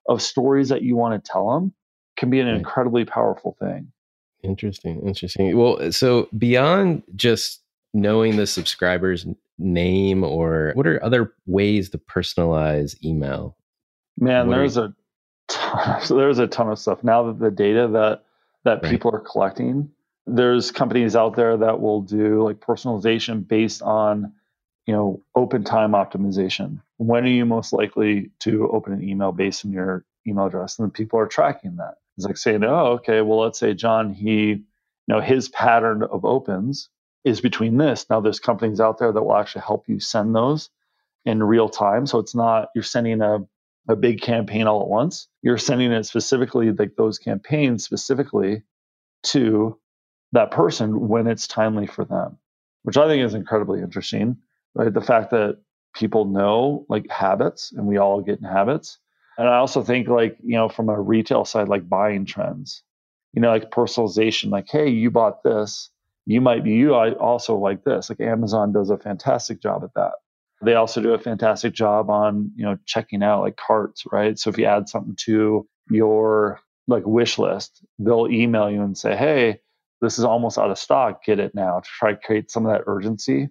of 0.08 0.22
stories 0.22 0.70
that 0.70 0.82
you 0.82 0.96
want 0.96 1.24
to 1.24 1.32
tell 1.32 1.54
them 1.54 1.74
can 2.18 2.30
be 2.30 2.40
an 2.40 2.48
incredibly 2.48 3.06
powerful 3.06 3.56
thing. 3.60 3.92
Interesting. 4.44 5.02
Interesting. 5.06 5.56
Well, 5.58 5.92
so 5.92 6.30
beyond 6.38 7.04
just 7.16 7.62
knowing 7.94 8.38
the 8.38 8.48
subscriber's 8.48 9.26
name 9.58 10.24
or 10.24 10.72
what 10.76 10.88
are 10.88 11.04
other 11.04 11.34
ways 11.46 11.90
to 11.90 11.98
personalize 11.98 12.96
email? 13.04 13.58
Man, 14.18 14.48
what 14.48 14.56
there's 14.56 14.78
a 14.78 14.94
ton, 15.48 16.02
so 16.02 16.16
there's 16.18 16.40
a 16.40 16.48
ton 16.48 16.70
of 16.70 16.80
stuff 16.80 17.04
now 17.04 17.24
that 17.24 17.40
the 17.40 17.52
data 17.52 17.88
that 17.94 18.24
that 18.64 18.84
right. 18.84 18.92
people 18.92 19.14
are 19.14 19.20
collecting. 19.20 19.92
There's 20.26 20.72
companies 20.72 21.16
out 21.16 21.36
there 21.36 21.58
that 21.58 21.80
will 21.80 22.02
do 22.02 22.44
like 22.44 22.60
personalization 22.60 23.48
based 23.48 23.82
on, 23.82 24.34
you 24.86 24.94
know, 24.94 25.22
open 25.36 25.64
time 25.64 25.92
optimization. 25.92 26.82
When 26.98 27.24
are 27.24 27.28
you 27.30 27.46
most 27.46 27.74
likely 27.74 28.32
to 28.40 28.70
open 28.70 28.94
an 28.94 29.08
email 29.08 29.32
based 29.32 29.66
on 29.66 29.72
your 29.72 30.06
email 30.28 30.48
address? 30.48 30.80
And 30.80 30.94
people 30.94 31.20
are 31.20 31.28
tracking 31.28 31.78
that. 31.78 31.96
It's 32.18 32.26
like 32.26 32.38
saying, 32.38 32.64
oh, 32.64 32.94
okay, 32.94 33.22
well, 33.22 33.40
let's 33.40 33.60
say 33.60 33.74
John, 33.74 34.14
he, 34.14 34.48
you 34.50 34.64
know, 35.08 35.22
his 35.22 35.50
pattern 35.50 36.04
of 36.04 36.26
opens 36.26 36.90
is 37.24 37.42
between 37.42 37.78
this. 37.78 38.06
Now 38.10 38.22
there's 38.22 38.40
companies 38.40 38.80
out 38.80 38.98
there 38.98 39.12
that 39.12 39.22
will 39.22 39.36
actually 39.36 39.62
help 39.62 39.88
you 39.88 40.00
send 40.00 40.36
those 40.36 40.70
in 41.26 41.44
real 41.44 41.70
time. 41.70 42.08
So 42.08 42.20
it's 42.20 42.34
not 42.34 42.70
you're 42.74 42.84
sending 42.84 43.22
a 43.22 43.40
a 43.88 43.96
big 43.96 44.22
campaign 44.22 44.68
all 44.68 44.82
at 44.82 44.88
once. 44.88 45.28
You're 45.42 45.58
sending 45.58 45.92
it 45.92 46.06
specifically, 46.06 46.72
like 46.72 46.96
those 46.98 47.18
campaigns 47.20 47.84
specifically 47.84 48.64
to 49.24 49.80
that 50.34 50.52
person 50.52 51.08
when 51.08 51.28
it's 51.28 51.48
timely 51.48 51.88
for 51.88 52.06
them, 52.06 52.38
which 52.84 52.98
I 52.98 53.08
think 53.08 53.24
is 53.24 53.34
incredibly 53.34 53.82
interesting. 53.82 54.38
Right. 54.76 54.94
The 54.94 55.02
fact 55.02 55.32
that 55.32 55.60
people 55.96 56.26
know 56.26 56.86
like 56.90 57.10
habits 57.10 57.72
and 57.72 57.88
we 57.88 57.98
all 57.98 58.22
get 58.22 58.40
in 58.40 58.46
habits. 58.46 59.00
And 59.38 59.48
I 59.48 59.58
also 59.58 59.84
think 59.84 60.08
like, 60.08 60.38
you 60.44 60.56
know, 60.56 60.70
from 60.70 60.90
a 60.90 61.00
retail 61.00 61.46
side, 61.46 61.70
like 61.70 61.88
buying 61.88 62.26
trends, 62.26 62.84
you 63.34 63.42
know, 63.42 63.50
like 63.50 63.72
personalization, 63.72 64.52
like, 64.52 64.68
hey, 64.70 64.90
you 64.90 65.10
bought 65.10 65.44
this. 65.44 65.90
You 66.26 66.42
might 66.42 66.64
be 66.64 66.72
you 66.72 66.94
also 66.94 67.58
like 67.58 67.84
this. 67.84 68.10
Like 68.10 68.20
Amazon 68.20 68.74
does 68.74 68.90
a 68.90 68.98
fantastic 68.98 69.62
job 69.62 69.84
at 69.84 69.94
that. 69.96 70.14
They 70.62 70.74
also 70.74 71.02
do 71.02 71.14
a 71.14 71.20
fantastic 71.20 71.74
job 71.74 72.10
on, 72.10 72.52
you 72.56 72.66
know, 72.66 72.78
checking 72.86 73.22
out 73.22 73.42
like 73.42 73.58
carts, 73.58 74.04
right? 74.12 74.38
So 74.38 74.50
if 74.50 74.58
you 74.58 74.66
add 74.66 74.90
something 74.90 75.16
to 75.26 75.68
your 75.90 76.60
like 76.88 77.04
wish 77.06 77.38
list, 77.38 77.84
they'll 78.00 78.28
email 78.28 78.70
you 78.70 78.82
and 78.82 78.98
say, 78.98 79.16
"Hey, 79.16 79.60
this 80.02 80.18
is 80.18 80.26
almost 80.26 80.58
out 80.58 80.72
of 80.72 80.80
stock. 80.80 81.24
Get 81.24 81.40
it 81.40 81.54
now." 81.54 81.80
To 81.80 81.90
try 82.00 82.12
to 82.14 82.20
create 82.20 82.50
some 82.50 82.66
of 82.66 82.72
that 82.72 82.84
urgency. 82.88 83.50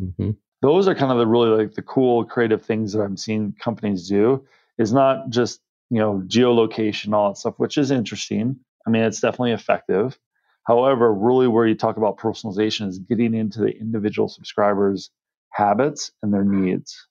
Mm-hmm. 0.00 0.30
Those 0.62 0.86
are 0.86 0.94
kind 0.94 1.10
of 1.10 1.18
the 1.18 1.26
really 1.26 1.64
like 1.64 1.74
the 1.74 1.82
cool 1.82 2.24
creative 2.24 2.64
things 2.64 2.92
that 2.92 3.02
I'm 3.02 3.16
seeing 3.16 3.54
companies 3.60 4.08
do. 4.08 4.46
Is 4.78 4.92
not 4.92 5.30
just 5.30 5.60
you 5.90 5.98
know 5.98 6.22
geolocation, 6.26 7.14
all 7.14 7.30
that 7.30 7.38
stuff, 7.38 7.54
which 7.56 7.78
is 7.78 7.90
interesting. 7.90 8.60
I 8.86 8.90
mean, 8.90 9.02
it's 9.02 9.20
definitely 9.20 9.52
effective. 9.52 10.18
However, 10.66 11.12
really 11.12 11.46
where 11.46 11.66
you 11.66 11.74
talk 11.74 11.96
about 11.96 12.18
personalization 12.18 12.88
is 12.88 12.98
getting 12.98 13.34
into 13.34 13.60
the 13.60 13.68
individual 13.68 14.28
subscribers 14.28 15.10
habits 15.54 16.12
and 16.22 16.34
their 16.34 16.44
needs. 16.44 17.06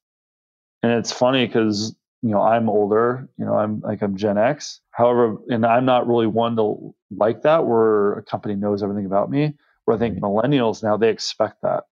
And 0.84 0.92
it's 0.92 1.12
funny 1.12 1.48
because 1.48 1.96
you 2.22 2.30
know 2.30 2.42
I'm 2.42 2.70
older, 2.70 3.30
you 3.38 3.46
know 3.46 3.56
I'm 3.56 3.80
like 3.80 4.02
I'm 4.02 4.16
Gen 4.16 4.38
X. 4.38 4.82
However, 4.92 5.38
and 5.50 5.66
I'm 5.66 5.86
not 5.86 6.08
really 6.08 6.28
one 6.28 6.56
to 6.58 6.94
like 7.16 7.42
that 7.44 7.66
where 7.66 8.14
a 8.14 8.24
company 8.24 8.56
knows 8.56 8.84
everything 8.84 9.06
about 9.06 9.30
me. 9.30 9.54
Where 9.86 9.96
I 9.96 10.00
think 10.00 10.16
mm-hmm. 10.16 10.26
millennials 10.26 10.84
now 10.84 10.98
they 10.98 11.10
expect 11.10 11.62
that. 11.64 11.86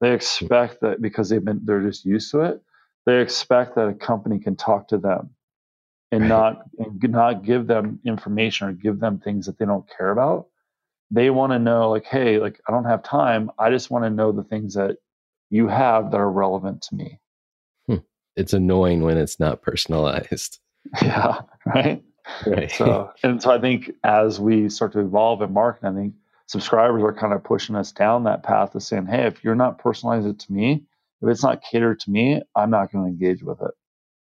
They 0.00 0.12
expect 0.12 0.80
that 0.82 1.00
because 1.00 1.28
they've 1.28 1.44
been 1.44 1.60
they're 1.64 1.82
just 1.82 2.04
used 2.04 2.30
to 2.32 2.40
it. 2.40 2.62
They 3.06 3.20
expect 3.20 3.76
that 3.76 3.88
a 3.88 3.94
company 3.94 4.38
can 4.38 4.56
talk 4.56 4.88
to 4.88 4.98
them 4.98 5.30
and 6.10 6.28
not 6.28 6.62
and 6.78 7.00
not 7.10 7.44
give 7.44 7.66
them 7.66 8.00
information 8.04 8.68
or 8.68 8.72
give 8.72 8.98
them 8.98 9.18
things 9.18 9.46
that 9.46 9.58
they 9.58 9.64
don't 9.64 9.88
care 9.96 10.10
about. 10.10 10.46
They 11.10 11.30
want 11.30 11.52
to 11.52 11.58
know 11.58 11.90
like, 11.90 12.04
hey, 12.04 12.38
like 12.38 12.60
I 12.68 12.72
don't 12.72 12.84
have 12.84 13.02
time. 13.02 13.50
I 13.58 13.70
just 13.70 13.90
want 13.90 14.04
to 14.04 14.10
know 14.10 14.32
the 14.32 14.44
things 14.44 14.74
that 14.74 14.98
you 15.50 15.68
have 15.68 16.10
that 16.10 16.18
are 16.18 16.30
relevant 16.30 16.82
to 16.82 16.94
me. 16.94 17.20
Hmm. 17.86 17.96
It's 18.36 18.52
annoying 18.52 19.02
when 19.02 19.18
it's 19.18 19.40
not 19.40 19.62
personalized. 19.62 20.58
Yeah, 21.02 21.42
right. 21.66 22.02
Right. 22.46 22.70
So, 22.70 23.10
and 23.22 23.42
so 23.42 23.50
I 23.50 23.60
think 23.60 23.90
as 24.04 24.40
we 24.40 24.70
start 24.70 24.92
to 24.92 25.00
evolve 25.00 25.42
in 25.42 25.52
marketing, 25.52 25.90
I 25.90 26.00
think 26.00 26.14
subscribers 26.46 27.02
are 27.02 27.12
kind 27.12 27.32
of 27.34 27.44
pushing 27.44 27.76
us 27.76 27.92
down 27.92 28.24
that 28.24 28.42
path 28.42 28.74
of 28.74 28.82
saying, 28.82 29.06
hey, 29.06 29.26
if 29.26 29.42
you're 29.44 29.54
not 29.54 29.82
personalizing 29.82 30.30
it 30.30 30.38
to 30.40 30.52
me, 30.52 30.84
if 31.20 31.28
it's 31.28 31.42
not 31.42 31.62
catered 31.62 32.00
to 32.00 32.10
me, 32.10 32.40
I'm 32.54 32.70
not 32.70 32.92
going 32.92 33.04
to 33.04 33.10
engage 33.10 33.42
with 33.42 33.60
it. 33.60 33.72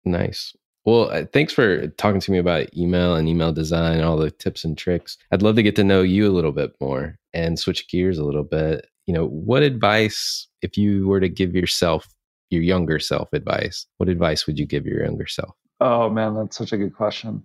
Nice. 0.05 0.57
Well, 0.85 1.11
uh, 1.11 1.27
thanks 1.33 1.53
for 1.53 1.89
talking 1.89 2.21
to 2.21 2.33
me 2.33 2.39
about 2.39 2.75
email 2.77 3.15
and 3.15 3.29
email 3.29 3.53
design, 3.53 3.97
and 3.97 4.05
all 4.05 4.17
the 4.17 4.31
tips 4.31 4.65
and 4.65 4.77
tricks. 4.77 5.19
I'd 5.31 5.43
love 5.43 5.57
to 5.57 5.63
get 5.63 5.77
to 5.77 5.85
know 5.85 6.03
you 6.03 6.29
a 6.29 6.33
little 6.33 6.53
bit 6.53 6.73
more 6.81 7.19
and 7.35 7.59
switch 7.59 7.89
gears 7.89 8.19
a 8.19 8.25
little 8.25 8.45
bit 8.45 8.87
you 9.09 9.15
know, 9.15 9.27
what 9.27 9.63
advice, 9.63 10.47
if 10.61 10.77
you 10.77 11.09
were 11.09 11.19
to 11.19 11.31
give 11.31 11.55
yourself, 11.55 12.07
your 12.51 12.63
younger 12.63 12.99
self 12.99 13.33
advice, 13.33 13.87
what 13.97 14.09
advice 14.11 14.47
would 14.47 14.59
you 14.59 14.67
give 14.67 14.85
your 14.85 15.03
younger 15.03 15.27
self? 15.27 15.57
Oh, 15.81 16.11
man, 16.11 16.35
that's 16.35 16.59
such 16.59 16.75
a 16.75 16.77
good 16.77 16.95
question. 16.95 17.43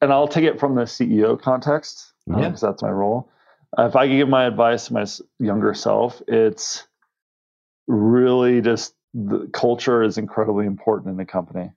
And 0.00 0.12
I'll 0.12 0.28
take 0.28 0.44
it 0.44 0.60
from 0.60 0.76
the 0.76 0.82
CEO 0.82 1.40
context 1.40 2.12
because 2.26 2.40
uh, 2.40 2.42
yeah. 2.42 2.70
that's 2.70 2.82
my 2.82 2.90
role. 2.90 3.32
Uh, 3.76 3.86
if 3.86 3.96
I 3.96 4.06
could 4.06 4.14
give 4.14 4.28
my 4.28 4.44
advice 4.44 4.86
to 4.86 4.92
my 4.92 5.06
younger 5.40 5.74
self, 5.74 6.22
it's 6.28 6.86
really 7.88 8.60
just 8.60 8.94
the 9.12 9.48
culture 9.52 10.04
is 10.04 10.18
incredibly 10.18 10.66
important 10.66 11.10
in 11.10 11.16
the 11.16 11.24
company 11.24 11.72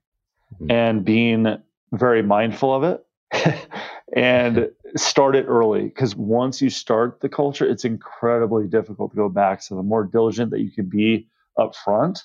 mm-hmm. 0.53 0.69
and 0.69 1.03
being 1.03 1.57
very 1.93 2.21
mindful 2.21 2.75
of 2.75 2.83
it 2.83 3.03
and 4.15 4.69
start 4.95 5.35
it 5.35 5.45
early 5.45 5.83
because 5.83 6.15
once 6.15 6.61
you 6.61 6.69
start 6.69 7.19
the 7.21 7.29
culture, 7.29 7.65
it's 7.65 7.85
incredibly 7.85 8.67
difficult 8.67 9.11
to 9.11 9.17
go 9.17 9.29
back. 9.29 9.61
So 9.61 9.75
the 9.75 9.83
more 9.83 10.03
diligent 10.03 10.51
that 10.51 10.61
you 10.61 10.71
can 10.71 10.85
be 10.85 11.27
upfront 11.57 12.23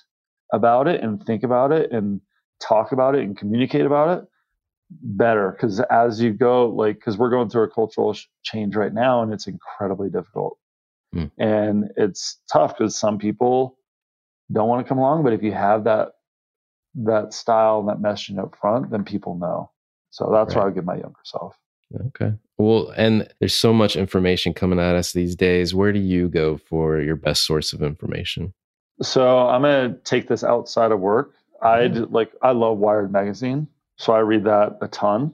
about 0.53 0.87
it 0.87 1.01
and 1.01 1.23
think 1.25 1.43
about 1.43 1.71
it 1.71 1.91
and 1.91 2.21
talk 2.61 2.91
about 2.91 3.15
it 3.15 3.23
and 3.23 3.37
communicate 3.37 3.85
about 3.85 4.17
it, 4.17 4.27
better. 4.89 5.51
Because 5.51 5.79
as 5.81 6.21
you 6.21 6.31
go, 6.31 6.69
like, 6.69 6.95
because 6.95 7.17
we're 7.17 7.29
going 7.29 7.49
through 7.49 7.63
a 7.63 7.69
cultural 7.69 8.15
change 8.43 8.75
right 8.75 8.93
now 8.93 9.21
and 9.21 9.33
it's 9.33 9.47
incredibly 9.47 10.09
difficult. 10.09 10.57
Mm. 11.13 11.31
And 11.37 11.91
it's 11.97 12.39
tough 12.51 12.77
because 12.77 12.95
some 12.95 13.17
people 13.17 13.77
don't 14.51 14.67
want 14.67 14.85
to 14.85 14.89
come 14.89 14.99
along, 14.99 15.23
but 15.23 15.33
if 15.33 15.43
you 15.43 15.51
have 15.51 15.83
that 15.85 16.09
that 16.95 17.33
style 17.33 17.79
and 17.79 17.89
that 17.89 17.97
messaging 17.97 18.37
up 18.37 18.55
front, 18.55 18.91
then 18.91 19.03
people 19.03 19.35
know. 19.35 19.71
So 20.13 20.29
that's 20.31 20.53
right. 20.53 20.57
what 20.57 20.61
I 20.61 20.65
would 20.65 20.75
give 20.75 20.85
my 20.85 20.93
younger 20.93 21.19
self. 21.23 21.57
Okay. 22.07 22.33
Well, 22.59 22.93
and 22.95 23.27
there's 23.39 23.55
so 23.55 23.73
much 23.73 23.95
information 23.95 24.53
coming 24.53 24.79
at 24.79 24.95
us 24.95 25.11
these 25.11 25.35
days. 25.35 25.73
Where 25.73 25.91
do 25.91 25.99
you 25.99 26.29
go 26.29 26.57
for 26.57 27.01
your 27.01 27.15
best 27.15 27.47
source 27.47 27.73
of 27.73 27.81
information? 27.81 28.53
So 29.01 29.47
I'm 29.47 29.63
going 29.63 29.91
to 29.91 29.99
take 30.01 30.27
this 30.27 30.43
outside 30.43 30.91
of 30.91 30.99
work. 30.99 31.33
I 31.63 31.87
mm-hmm. 31.87 32.13
like 32.13 32.31
I 32.43 32.51
love 32.51 32.77
Wired 32.77 33.11
magazine, 33.11 33.67
so 33.95 34.13
I 34.13 34.19
read 34.19 34.43
that 34.43 34.77
a 34.81 34.87
ton. 34.87 35.33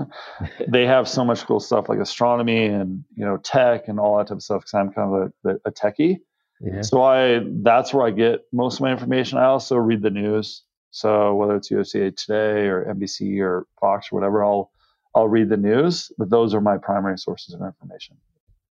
they 0.68 0.84
have 0.84 1.08
so 1.08 1.24
much 1.24 1.44
cool 1.46 1.60
stuff 1.60 1.88
like 1.88 2.00
astronomy 2.00 2.64
and 2.64 3.04
you 3.14 3.24
know 3.24 3.36
tech 3.36 3.86
and 3.86 4.00
all 4.00 4.18
that 4.18 4.28
type 4.28 4.38
of 4.38 4.42
stuff 4.42 4.62
because 4.62 4.74
I'm 4.74 4.92
kind 4.92 5.14
of 5.14 5.32
a, 5.44 5.58
a 5.64 5.70
techie. 5.70 6.16
Yeah. 6.60 6.82
So 6.82 7.02
I 7.02 7.40
that's 7.62 7.94
where 7.94 8.04
I 8.04 8.10
get 8.10 8.40
most 8.52 8.76
of 8.76 8.80
my 8.80 8.90
information. 8.90 9.38
I 9.38 9.44
also 9.44 9.76
read 9.76 10.02
the 10.02 10.10
news. 10.10 10.64
So 10.90 11.34
whether 11.34 11.56
it's 11.56 11.70
USA 11.70 12.10
Today 12.10 12.66
or 12.66 12.84
NBC 12.92 13.40
or 13.40 13.66
Fox 13.80 14.08
or 14.10 14.16
whatever, 14.16 14.44
I'll 14.44 14.70
I'll 15.14 15.28
read 15.28 15.48
the 15.48 15.56
news. 15.56 16.12
But 16.18 16.30
those 16.30 16.54
are 16.54 16.60
my 16.60 16.78
primary 16.78 17.18
sources 17.18 17.54
of 17.54 17.60
information. 17.62 18.16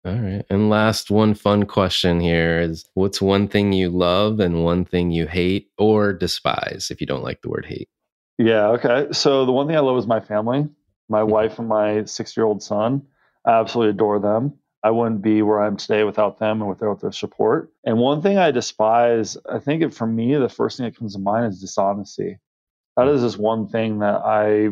All 0.06 0.16
right. 0.16 0.46
And 0.50 0.70
last 0.70 1.12
one 1.12 1.34
fun 1.34 1.66
question 1.66 2.22
here 2.22 2.62
is 2.62 2.86
what's 2.94 3.22
one 3.22 3.48
thing 3.50 3.74
you 3.74 3.90
love 3.90 4.40
and 4.40 4.64
one 4.64 4.86
thing 4.86 5.12
you 5.12 5.28
hate 5.28 5.70
or 5.78 6.14
despise 6.14 6.88
if 6.90 7.02
you 7.02 7.08
don't 7.08 7.24
like 7.24 7.42
the 7.42 7.50
word 7.50 7.66
hate? 7.66 7.90
Yeah, 8.38 8.68
okay. 8.68 9.08
So 9.12 9.46
the 9.46 9.52
one 9.52 9.68
thing 9.68 9.76
I 9.76 9.82
love 9.82 9.98
is 9.98 10.08
my 10.08 10.22
family, 10.22 10.70
my 11.10 11.20
mm-hmm. 11.20 11.32
wife 11.32 11.60
and 11.60 11.68
my 11.68 12.04
6-year-old 12.04 12.64
son. 12.64 13.02
I 13.46 13.60
absolutely 13.60 13.92
adore 13.92 14.20
them. 14.20 14.54
I 14.84 14.92
wouldn't 14.92 15.22
be 15.22 15.42
where 15.42 15.62
I'm 15.62 15.78
today 15.78 16.04
without 16.04 16.40
them 16.40 16.62
and 16.62 16.70
without 16.70 17.02
their 17.02 17.12
support. 17.12 17.72
And 17.84 17.98
one 17.98 18.22
thing 18.22 18.38
I 18.38 18.52
despise, 18.52 19.38
I 19.52 19.60
think 19.60 19.84
it, 19.84 19.94
for 19.94 20.08
me, 20.08 20.36
the 20.36 20.50
first 20.50 20.78
thing 20.78 20.86
that 20.86 20.98
comes 20.98 21.14
to 21.14 21.20
mind 21.20 21.48
is 21.48 21.60
dishonesty. 21.60 22.38
That 22.96 23.08
is 23.08 23.22
just 23.22 23.38
one 23.38 23.68
thing 23.68 24.00
that 24.00 24.22
I 24.24 24.70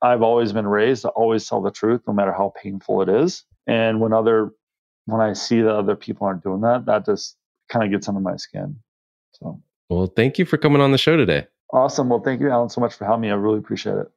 I've 0.00 0.22
always 0.22 0.52
been 0.52 0.66
raised 0.66 1.02
to 1.02 1.08
always 1.08 1.48
tell 1.48 1.60
the 1.60 1.70
truth, 1.70 2.02
no 2.06 2.12
matter 2.12 2.32
how 2.32 2.52
painful 2.62 3.02
it 3.02 3.08
is. 3.08 3.44
And 3.66 4.00
when 4.00 4.12
other 4.12 4.52
when 5.06 5.20
I 5.20 5.32
see 5.32 5.62
that 5.62 5.74
other 5.74 5.96
people 5.96 6.26
aren't 6.26 6.42
doing 6.42 6.60
that, 6.62 6.86
that 6.86 7.06
just 7.06 7.36
kind 7.70 7.84
of 7.84 7.90
gets 7.90 8.08
under 8.08 8.20
my 8.20 8.36
skin. 8.36 8.76
So 9.32 9.60
well, 9.88 10.06
thank 10.06 10.38
you 10.38 10.44
for 10.44 10.58
coming 10.58 10.82
on 10.82 10.92
the 10.92 10.98
show 10.98 11.16
today. 11.16 11.46
Awesome. 11.72 12.08
Well, 12.08 12.20
thank 12.20 12.40
you, 12.40 12.50
Alan, 12.50 12.68
so 12.68 12.80
much 12.80 12.94
for 12.94 13.04
having 13.04 13.22
me. 13.22 13.30
I 13.30 13.34
really 13.34 13.58
appreciate 13.58 13.96
it. 13.96 14.10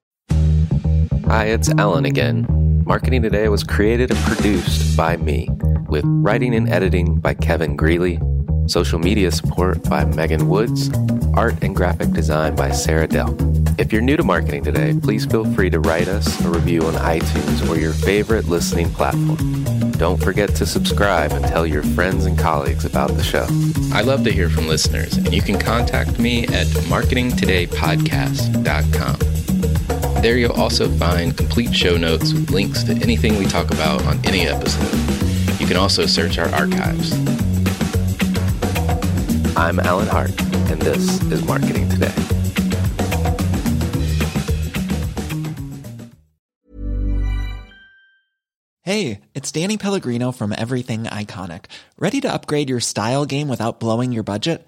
Hi, 1.25 1.45
it's 1.45 1.69
Alan 1.69 2.05
again. 2.05 2.61
Marketing 2.85 3.21
Today 3.21 3.50
was 3.50 3.63
created 3.63 4.09
and 4.11 4.19
produced 4.21 4.95
by 4.97 5.17
me, 5.17 5.50
with 5.88 6.03
writing 6.05 6.55
and 6.55 6.67
editing 6.69 7.19
by 7.19 7.33
Kevin 7.33 7.75
Greeley, 7.75 8.19
social 8.67 9.00
media 9.00 9.31
support 9.31 9.83
by 9.89 10.05
Megan 10.05 10.47
Woods, 10.50 10.91
art 11.35 11.55
and 11.61 11.75
graphic 11.75 12.11
design 12.11 12.55
by 12.55 12.71
Sarah 12.71 13.07
Dell. 13.07 13.35
If 13.77 13.93
you're 13.93 14.01
new 14.01 14.17
to 14.17 14.23
Marketing 14.23 14.63
Today, 14.63 14.97
please 15.01 15.25
feel 15.25 15.45
free 15.53 15.69
to 15.69 15.79
write 15.79 16.07
us 16.07 16.43
a 16.43 16.50
review 16.50 16.81
on 16.83 16.95
iTunes 16.95 17.69
or 17.69 17.77
your 17.79 17.93
favorite 17.93 18.47
listening 18.47 18.89
platform. 18.91 19.63
Don't 19.93 20.21
forget 20.21 20.53
to 20.55 20.65
subscribe 20.65 21.31
and 21.31 21.45
tell 21.45 21.65
your 21.65 21.83
friends 21.83 22.25
and 22.25 22.38
colleagues 22.38 22.83
about 22.85 23.11
the 23.11 23.23
show. 23.23 23.47
I 23.95 24.01
love 24.01 24.23
to 24.23 24.31
hear 24.31 24.50
from 24.50 24.67
listeners, 24.67 25.15
and 25.17 25.33
you 25.33 25.41
can 25.41 25.57
contact 25.59 26.19
me 26.19 26.43
at 26.47 26.67
marketingtodaypodcast.com. 26.89 29.30
There 30.21 30.37
you'll 30.37 30.51
also 30.51 30.87
find 30.87 31.35
complete 31.35 31.73
show 31.73 31.97
notes 31.97 32.31
with 32.31 32.51
links 32.51 32.83
to 32.83 32.91
anything 32.91 33.39
we 33.39 33.45
talk 33.45 33.71
about 33.71 34.05
on 34.05 34.23
any 34.23 34.41
episode. 34.41 34.93
You 35.59 35.65
can 35.65 35.77
also 35.77 36.05
search 36.05 36.37
our 36.37 36.47
archives. 36.49 37.11
I'm 39.57 39.79
Alan 39.79 40.07
Hart, 40.07 40.39
and 40.69 40.79
this 40.79 41.19
is 41.31 41.43
Marketing 41.43 41.89
Today. 41.89 42.13
Hey, 48.83 49.21
it's 49.33 49.51
Danny 49.51 49.77
Pellegrino 49.77 50.31
from 50.31 50.53
Everything 50.55 51.05
Iconic. 51.05 51.65
Ready 51.97 52.21
to 52.21 52.31
upgrade 52.31 52.69
your 52.69 52.79
style 52.79 53.25
game 53.25 53.47
without 53.47 53.79
blowing 53.79 54.11
your 54.11 54.23
budget? 54.23 54.67